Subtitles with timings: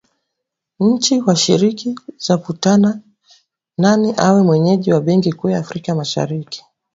[0.79, 1.89] Nchi washiriki
[2.25, 2.91] zavutana
[3.77, 6.65] nani awe mwenyeji wa benki kuu ya Afrika Mashariki